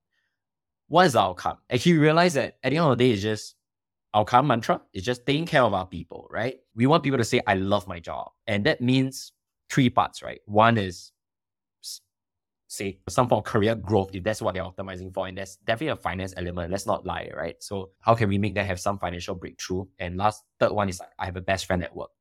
[0.88, 1.58] what is the outcome?
[1.70, 3.56] Actually, realize that at the end of the day, it's just
[4.14, 4.82] our outcome mantra.
[4.94, 6.58] It's just taking care of our people, right?
[6.76, 8.32] We want people to say, I love my job.
[8.48, 9.32] And that means
[9.70, 10.40] three parts, right?
[10.46, 11.12] One is
[12.70, 15.28] say some form of career growth if that's what they're optimizing for.
[15.28, 16.72] And there's definitely a finance element.
[16.72, 17.56] Let's not lie, right?
[17.60, 19.86] So how can we make them have some financial breakthrough?
[20.00, 22.12] And last third one is I have a best friend at work.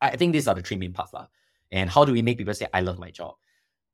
[0.00, 1.12] I think these are the three main parts.
[1.12, 1.28] Lah.
[1.70, 3.34] And how do we make people say I love my job?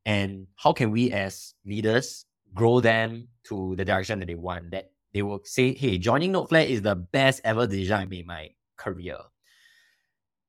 [0.08, 4.90] and how can we as leaders grow them to the direction that they want that
[5.12, 8.48] they will say hey joining nodeflair is the best ever decision i made in my
[8.78, 9.18] career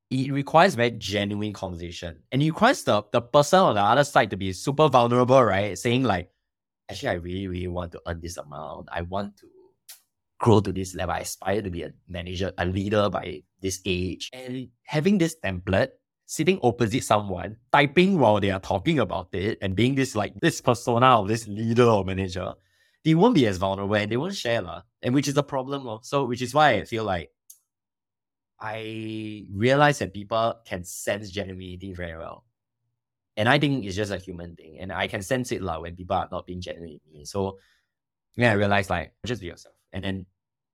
[0.09, 2.17] it requires very genuine conversation.
[2.31, 5.77] And it requires the, the person on the other side to be super vulnerable right?
[5.77, 6.29] Saying like
[6.89, 8.89] actually i really really want to earn this amount.
[8.91, 9.47] I want to
[10.39, 11.15] grow to this level.
[11.15, 14.29] I aspire to be a manager a leader by this age.
[14.33, 15.89] And having this template
[16.25, 20.61] sitting opposite someone, typing while they are talking about it, and being this like this
[20.61, 22.53] persona of this leader or manager,
[23.03, 25.99] they won't be as vulnerable and they won't share, la, and which is a problem.
[26.03, 27.31] So, which is why I feel like
[28.61, 32.45] I realized that people can sense genuinity very well.
[33.37, 34.79] And I think it's just a human thing.
[34.79, 37.25] And I can sense it like when people are not being genuine with me.
[37.25, 37.57] So
[38.35, 39.75] yeah, I realized like just be yourself.
[39.93, 40.25] And then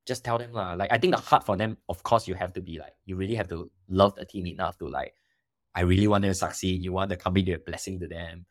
[0.06, 0.74] just tell them lah.
[0.74, 3.16] Like I think the hard for them, of course, you have to be like you
[3.16, 5.14] really have to love the team enough to like,
[5.76, 6.84] I really want them to succeed.
[6.84, 8.46] You want the company to be a blessing to them.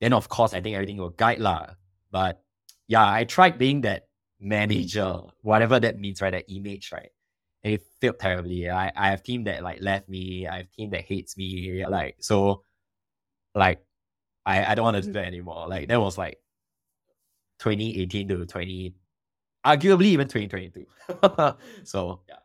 [0.00, 1.74] Then of course I think everything will guide lah.
[2.10, 2.42] But
[2.88, 4.08] yeah, I tried being that
[4.40, 6.30] manager, whatever that means, right?
[6.30, 7.10] That image, right?
[7.64, 8.68] And it failed terribly.
[8.70, 10.46] I, I have team that like left me.
[10.46, 11.84] I have team that hates me.
[11.86, 12.62] Like so
[13.54, 13.84] like
[14.44, 15.14] I, I don't want to do mm-hmm.
[15.14, 15.68] that anymore.
[15.68, 16.38] Like that was like
[17.60, 18.94] 2018 to 20
[19.64, 20.86] arguably even 2022.
[21.84, 22.36] so yeah.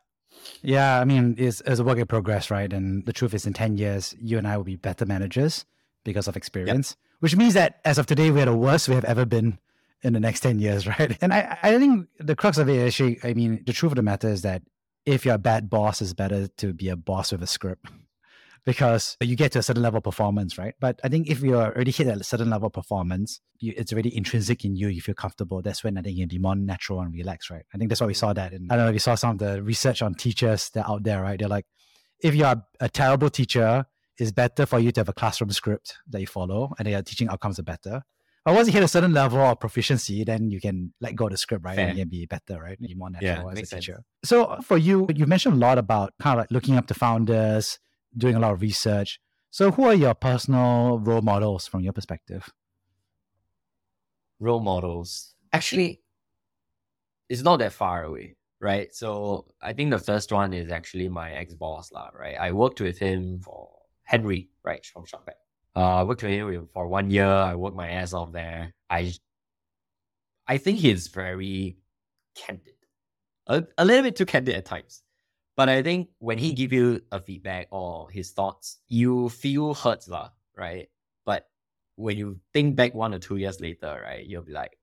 [0.62, 2.72] Yeah, I mean, it's, it's a work in progress, right?
[2.72, 5.64] And the truth is, in 10 years, you and I will be better managers
[6.04, 7.20] because of experience, yep.
[7.20, 9.58] which means that as of today, we're the worst we have ever been
[10.02, 11.16] in the next 10 years, right?
[11.20, 14.02] And I, I think the crux of it actually, I mean, the truth of the
[14.02, 14.62] matter is that
[15.08, 17.86] if you're a bad boss, it's better to be a boss with a script
[18.66, 20.74] because you get to a certain level of performance, right?
[20.78, 24.14] But I think if you're already hit a certain level of performance, you, it's already
[24.14, 24.88] intrinsic in you.
[24.88, 25.62] You feel comfortable.
[25.62, 27.64] That's when I think you'll be more natural and relaxed, right?
[27.74, 28.52] I think that's why we saw that.
[28.52, 31.04] And I don't know if you saw some of the research on teachers that out
[31.04, 31.38] there, right?
[31.38, 31.64] They're like,
[32.20, 33.86] if you are a terrible teacher,
[34.18, 37.28] it's better for you to have a classroom script that you follow and your teaching
[37.28, 38.02] outcomes are better.
[38.48, 41.32] But once you hit a certain level of proficiency, then you can let go of
[41.32, 41.76] the script, right?
[41.76, 41.88] Fair.
[41.88, 42.80] And you can be better, right?
[42.80, 43.92] Be more natural yeah, as a teacher.
[43.92, 44.06] Sense.
[44.24, 47.78] So for you, you mentioned a lot about kind of like looking up to founders,
[48.16, 49.20] doing a lot of research.
[49.50, 52.50] So, who are your personal role models from your perspective?
[54.40, 55.34] Role models.
[55.52, 56.00] Actually,
[57.28, 58.94] it's not that far away, right?
[58.94, 62.36] So, I think the first one is actually my ex boss, right?
[62.40, 63.68] I worked with him for
[64.04, 65.36] Henry, right, from ShopBack.
[65.78, 67.24] Uh, I worked with him for one year.
[67.24, 68.74] I worked my ass off there.
[68.90, 69.14] I,
[70.48, 71.76] I think he's very
[72.34, 72.74] candid,
[73.46, 75.02] a, a little bit too candid at times.
[75.56, 80.08] But I think when he give you a feedback or his thoughts, you feel hurt,
[80.08, 80.88] lah, right?
[81.24, 81.48] But
[81.94, 84.76] when you think back one or two years later, right, you'll be like,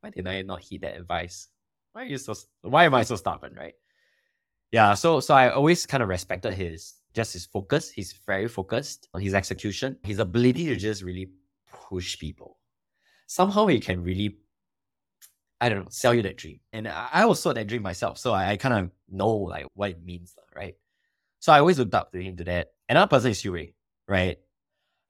[0.00, 1.48] why did I not heed that advice?
[1.92, 2.32] Why are you so
[2.62, 3.74] why am I so stubborn, right?
[4.72, 7.90] Yeah, so so I always kind of respected his just his focus.
[7.90, 11.30] He's very focused on his execution, his ability to just really
[11.88, 12.58] push people.
[13.26, 14.38] Somehow he can really
[15.60, 16.60] I don't know, sell you that dream.
[16.72, 18.16] And I, also that dream myself.
[18.16, 20.74] So I, I kind of know like what it means, right?
[21.38, 22.68] So I always looked up to him to that.
[22.88, 23.74] Another person is Siri,
[24.08, 24.38] right?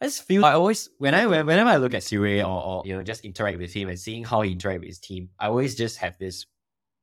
[0.00, 2.96] I just feel I always when I whenever I look at Siri or, or you
[2.96, 5.74] know just interact with him and seeing how he interact with his team, I always
[5.74, 6.46] just have this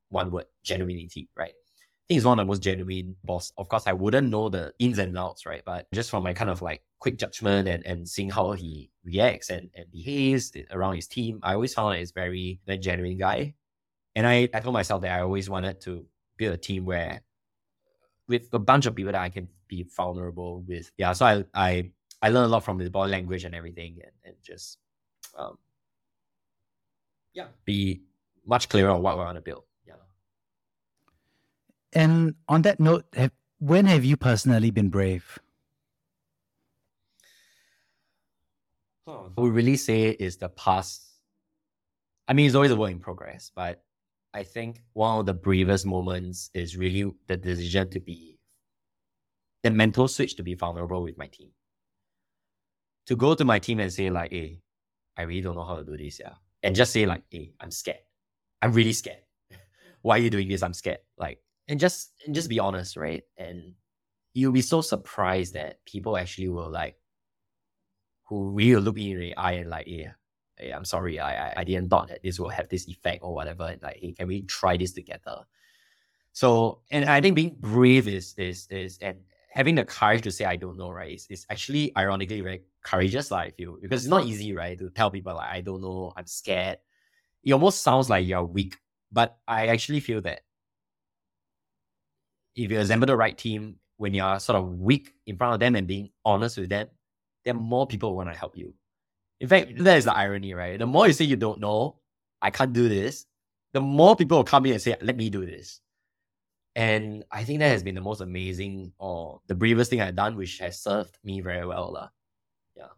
[0.10, 1.54] one word, genuinity, right?
[2.08, 3.52] Think he's one of the most genuine boss.
[3.58, 5.62] Of course, I wouldn't know the ins and outs, right?
[5.66, 9.50] But just from my kind of like quick judgment and, and seeing how he reacts
[9.50, 13.54] and, and behaves around his team, I always found that he's very, very genuine guy.
[14.16, 16.06] And I, I told myself that I always wanted to
[16.38, 17.22] build a team where
[18.28, 20.92] with a bunch of people that I can be vulnerable with.
[20.98, 21.14] Yeah.
[21.14, 21.92] So I I,
[22.22, 24.80] I learned a lot from the body language and everything and, and just
[25.38, 25.58] um
[27.34, 28.02] yeah, be
[28.46, 29.67] much clearer on what we want to build.
[31.98, 35.40] And on that note, have, when have you personally been brave?
[39.08, 41.02] Oh, we really say is the past.
[42.28, 43.84] I mean, it's always a work in progress, but
[44.32, 48.38] I think one of the bravest moments is really the decision to be
[49.64, 51.50] the mental switch to be vulnerable with my team.
[53.08, 54.60] To go to my team and say, like, hey,
[55.18, 56.34] I really don't know how to do this, yeah.
[56.62, 58.06] And just say, like, hey, I'm scared.
[58.62, 59.24] I'm really scared.
[60.04, 60.62] Why are you doing this?
[60.62, 61.00] I'm scared.
[61.18, 63.24] Like, and just and just be honest, right?
[63.38, 63.74] And
[64.34, 66.96] you'll be so surprised that people actually will like
[68.26, 70.12] who really look in the eye and like, yeah,
[70.58, 73.34] hey, I'm sorry, I, I I didn't thought that this will have this effect or
[73.34, 73.64] whatever.
[73.64, 75.46] And like, hey, can we try this together?
[76.34, 79.18] So and I think being brave is is is and
[79.50, 81.16] having the courage to say I don't know, right?
[81.16, 83.78] Is, is actually ironically very courageous, like I feel.
[83.82, 84.78] Because it's not easy, right?
[84.78, 86.78] To tell people like I don't know, I'm scared.
[87.44, 88.78] It almost sounds like you're weak.
[89.12, 90.42] But I actually feel that
[92.58, 95.76] if you assemble the right team, when you're sort of weak in front of them
[95.76, 96.88] and being honest with them,
[97.46, 98.74] then more people want to help you.
[99.40, 100.78] In fact, that is the irony, right?
[100.78, 102.00] The more you say you don't know,
[102.42, 103.26] I can't do this,
[103.74, 105.80] the more people will come in and say, let me do this.
[106.76, 110.36] And I think that has been the most amazing or the bravest thing I've done,
[110.36, 111.92] which has served me very well.
[111.94, 112.10] La.
[112.76, 112.94] Yeah.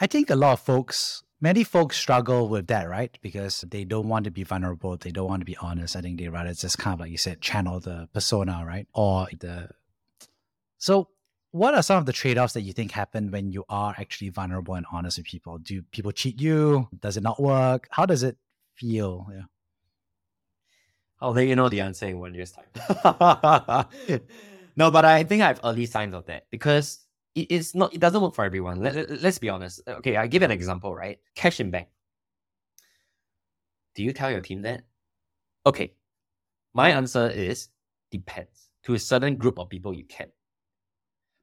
[0.00, 3.16] I think a lot of folks many folks struggle with that, right?
[3.22, 4.96] Because they don't want to be vulnerable.
[4.96, 5.96] They don't want to be honest.
[5.96, 8.86] I think they rather just kind of like you said, channel the persona, right?
[8.94, 9.70] Or the.
[10.78, 11.08] So,
[11.52, 14.28] what are some of the trade offs that you think happen when you are actually
[14.28, 15.58] vulnerable and honest with people?
[15.58, 16.88] Do people cheat you?
[16.98, 17.88] Does it not work?
[17.90, 18.36] How does it
[18.74, 19.26] feel?
[19.32, 19.42] Yeah.
[21.20, 22.64] Oh, I'll let you know the answer in one year's time.
[24.76, 27.00] no, but I think I have early signs of that because
[27.34, 27.94] it is not.
[27.94, 28.80] It doesn't work for everyone.
[28.80, 29.80] Let, let's be honest.
[29.86, 30.94] Okay, I give an example.
[30.94, 31.88] Right, cash in bank.
[33.94, 34.82] Do you tell your team that?
[35.66, 35.94] Okay,
[36.74, 37.68] my answer is
[38.10, 38.68] depends.
[38.84, 40.28] To a certain group of people, you can.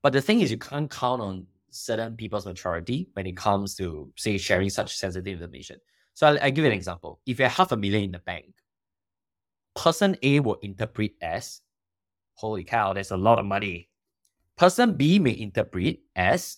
[0.02, 4.12] But the thing is, you can't count on certain people's maturity when it comes to,
[4.16, 5.78] say, sharing such sensitive information.
[6.14, 7.20] So I'll, I'll give you an example.
[7.26, 8.56] If you have half a million in the bank,
[9.76, 11.62] person A will interpret as,
[12.34, 13.87] holy cow, there's a lot of money.
[14.58, 16.58] Person B may interpret as,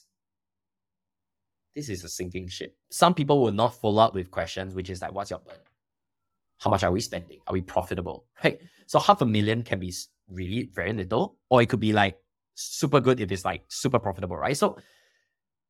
[1.76, 2.76] this is a sinking ship.
[2.90, 5.58] Some people will not follow up with questions, which is like, what's your plan?
[6.60, 7.40] How much are we spending?
[7.48, 8.26] Are we profitable?
[8.44, 8.60] Right.
[8.88, 9.94] So half a million can be
[10.30, 12.18] really very little, or it could be like
[12.56, 14.56] super good if it's like super profitable, right?
[14.56, 14.78] So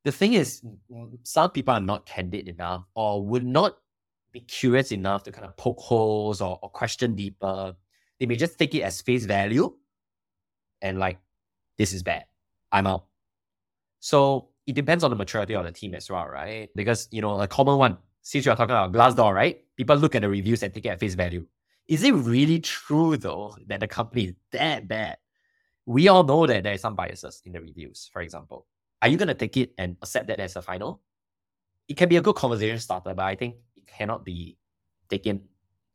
[0.04, 3.76] the thing is, mm, mm, some people are not candid enough or would not
[4.32, 7.74] be curious enough to kind of poke holes or, or question deeper.
[8.18, 9.74] They may just take it as face value
[10.80, 11.18] and like,
[11.80, 12.24] this is bad.
[12.70, 13.06] I'm out.
[14.00, 16.68] So it depends on the maturity of the team as well, right?
[16.76, 19.64] Because, you know, a common one, since you're talking about Glassdoor, right?
[19.78, 21.46] People look at the reviews and take it at face value.
[21.88, 25.16] Is it really true though that the company is that bad?
[25.86, 28.66] We all know that there are some biases in the reviews, for example.
[29.00, 31.00] Are you going to take it and accept that as a final?
[31.88, 34.58] It can be a good conversation starter, but I think it cannot be
[35.08, 35.48] taken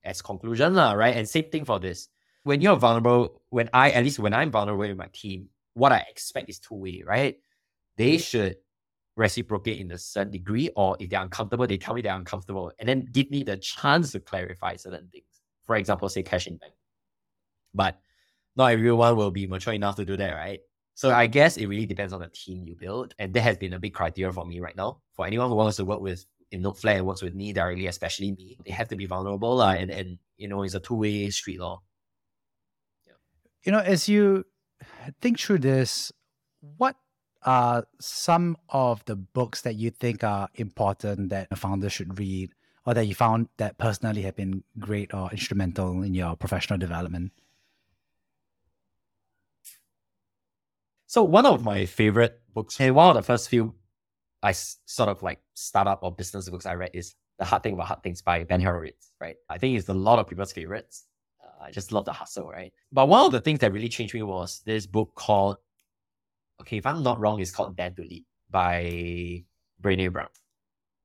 [0.04, 1.16] as conclusion, right?
[1.16, 2.10] And same thing for this.
[2.42, 6.06] When you're vulnerable, when I, at least when I'm vulnerable with my team, what I
[6.10, 7.38] expect is two way, right?
[7.98, 8.56] They should
[9.16, 12.90] reciprocate in a certain degree, or if they're uncomfortable, they tell me they're uncomfortable and
[12.90, 15.26] then give me the chance to clarify certain things.
[15.66, 16.74] For example, say cash in bank.
[17.74, 18.00] But
[18.56, 20.60] not everyone will be mature enough to do that, right?
[20.94, 23.14] So I guess it really depends on the team you build.
[23.20, 25.02] And that has been a big criteria for me right now.
[25.14, 28.32] For anyone who wants to work with in NodeFlair and works with me directly, especially
[28.32, 29.60] me, they have to be vulnerable.
[29.60, 31.82] Uh, and, and, you know, it's a two way street law.
[33.06, 33.14] Yeah.
[33.66, 34.46] You know, as you
[35.22, 36.12] think through this,
[36.78, 36.96] what
[37.44, 42.52] are some of the books that you think are important that a founder should read
[42.86, 47.32] or that you found that personally have been great or instrumental in your professional development?
[51.08, 53.76] So one of my favorite books, and one of the first few
[54.44, 57.88] I sort of like startup or business books I read is The Hard Thing About
[57.88, 59.38] Hard Things by Ben Horowitz, right?
[59.50, 61.06] I think it's a lot of people's favorites.
[61.62, 62.74] I just love the hustle, right?
[62.92, 65.58] But one of the things that really changed me was this book called,
[66.62, 69.44] okay, if I'm not wrong, it's called Dare to Lead by
[69.82, 70.30] Brene Brown.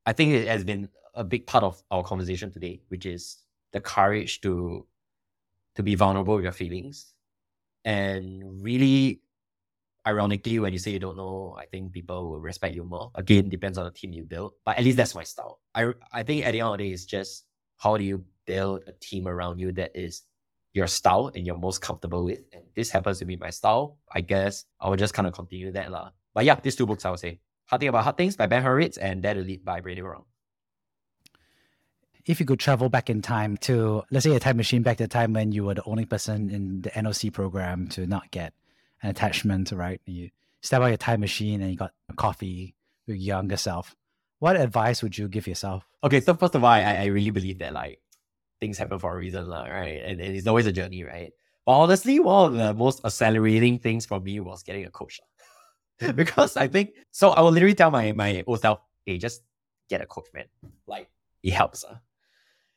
[0.07, 3.39] I think it has been a big part of our conversation today, which is
[3.73, 4.87] the courage to
[5.77, 7.15] to be vulnerable with your feelings
[7.85, 9.21] and really
[10.07, 13.11] ironically, when you say you don't know, I think people will respect you more.
[13.15, 15.61] Again, depends on the team you build, but at least that's my style.
[15.75, 17.45] I I think at the end of the day, it's just
[17.79, 20.23] how do you build a team around you that is
[20.73, 22.41] your style and you're most comfortable with.
[22.53, 23.99] And this happens to be my style.
[24.13, 25.91] I guess I will just kind of continue that.
[25.91, 26.11] lah.
[26.35, 27.41] But yeah, these two books I would say.
[27.67, 30.25] Hard Thing About Hard Things by Ben Horowitz and to Lead by Brene Brown.
[32.27, 35.05] If you could travel back in time to, let's say, a time machine back to
[35.05, 38.53] the time when you were the only person in the NOC program to not get
[39.03, 40.01] an attachment, right?
[40.05, 40.31] You
[40.61, 42.75] step out your time machine and you got a coffee
[43.07, 43.95] with your younger self.
[44.41, 45.87] What advice would you give yourself?
[46.03, 48.00] Okay, so first of all, I, I really believe that like
[48.61, 50.03] things happen for a reason, right?
[50.05, 51.33] And, and it's always a journey, right?
[51.67, 55.21] But honestly, one of the most accelerating things for me was getting a coach.
[56.15, 59.43] because I think so I will literally tell my my old self, hey, just
[59.89, 60.47] get a coach, man.
[60.87, 61.09] Like
[61.43, 61.85] it helps.
[61.85, 61.97] Uh.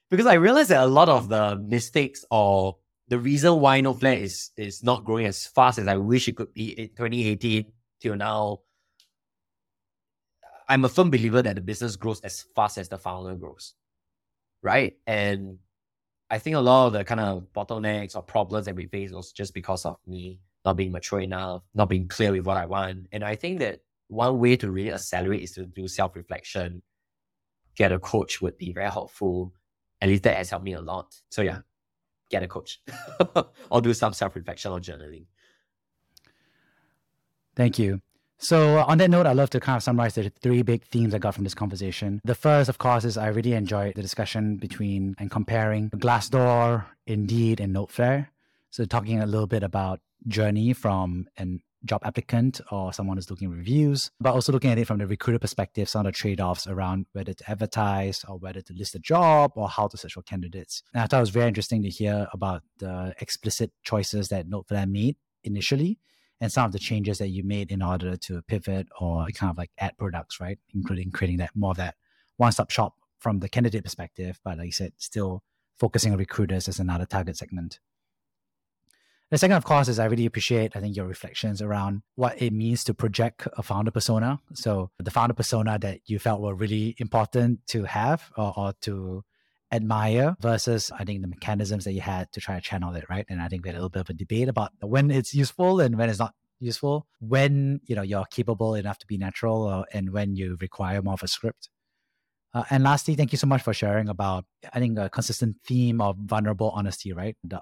[0.09, 4.51] Because I realized that a lot of the mistakes or the reason why NodeFlair is
[4.57, 8.59] is not growing as fast as I wish it could be in 2018 till now.
[10.67, 13.73] I'm a firm believer that the business grows as fast as the founder grows.
[14.61, 14.97] Right.
[15.05, 15.59] And
[16.33, 19.31] I think a lot of the kind of bottlenecks or problems that we face was
[19.31, 23.05] just because of me not being mature enough, not being clear with what I want.
[23.11, 26.81] And I think that one way to really accelerate is to do self reflection.
[27.75, 29.53] Get a coach would be very helpful.
[30.01, 31.15] At least that has helped me a lot.
[31.29, 31.59] So yeah,
[32.31, 32.81] get a coach
[33.69, 35.25] or do some self reflection or journaling.
[37.55, 38.01] Thank you.
[38.39, 41.13] So, uh, on that note, I'd love to kind of summarize the three big themes
[41.13, 42.19] I got from this conversation.
[42.25, 47.61] The first, of course, is I really enjoyed the discussion between and comparing Glassdoor, Indeed,
[47.61, 48.27] and NodeFlair.
[48.69, 53.49] So, talking a little bit about journey from an job applicant or someone who's looking
[53.49, 56.67] reviews, but also looking at it from the recruiter perspective, some of the trade offs
[56.67, 60.21] around whether to advertise or whether to list a job or how to search for
[60.21, 60.84] candidates.
[60.93, 64.89] And I thought it was very interesting to hear about the explicit choices that NodeFlair
[64.89, 65.99] made initially
[66.43, 69.57] and some of the changes that you made in order to pivot or kind of
[69.57, 70.59] like add products, right?
[70.75, 71.95] Including creating that more of that
[72.35, 75.41] one stop shop from the candidate perspective, but like you said, still
[75.79, 77.79] focusing on recruiters as another target segment.
[79.31, 82.51] The second, of course, is I really appreciate, I think, your reflections around what it
[82.51, 84.41] means to project a founder persona.
[84.53, 89.23] So the founder persona that you felt were really important to have or, or to
[89.74, 93.26] admire versus I think the mechanisms that you had to try to channel it, right?
[93.30, 95.80] And I think we had a little bit of a debate about when it's useful
[95.80, 99.86] and when it's not useful, when you know you're capable enough to be natural, or,
[99.93, 101.69] and when you require more of a script.
[102.53, 106.01] Uh, and lastly, thank you so much for sharing about I think a consistent theme
[106.01, 107.36] of vulnerable honesty, right?
[107.43, 107.61] The